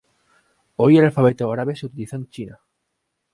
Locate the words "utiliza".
1.85-2.15